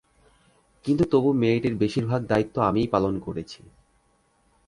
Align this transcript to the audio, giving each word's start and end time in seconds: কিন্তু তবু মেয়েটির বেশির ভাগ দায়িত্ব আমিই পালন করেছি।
কিন্তু 0.85 1.03
তবু 1.11 1.29
মেয়েটির 1.33 1.75
বেশির 1.75 2.05
ভাগ 2.05 2.21
দায়িত্ব 2.25 2.55
আমিই 2.61 2.87
পালন 2.87 3.13
করেছি। 3.19 3.59